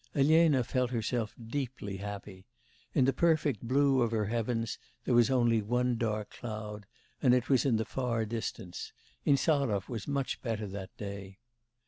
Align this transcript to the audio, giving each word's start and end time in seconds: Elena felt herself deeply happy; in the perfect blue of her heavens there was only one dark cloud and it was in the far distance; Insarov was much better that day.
Elena 0.15 0.63
felt 0.63 0.89
herself 0.89 1.35
deeply 1.39 1.97
happy; 1.97 2.47
in 2.95 3.05
the 3.05 3.13
perfect 3.13 3.61
blue 3.61 4.01
of 4.01 4.09
her 4.09 4.25
heavens 4.25 4.79
there 5.05 5.13
was 5.13 5.29
only 5.29 5.61
one 5.61 5.95
dark 5.95 6.31
cloud 6.31 6.87
and 7.21 7.35
it 7.35 7.49
was 7.49 7.65
in 7.65 7.75
the 7.75 7.85
far 7.85 8.25
distance; 8.25 8.93
Insarov 9.27 9.87
was 9.89 10.07
much 10.07 10.41
better 10.41 10.65
that 10.65 10.89
day. 10.97 11.37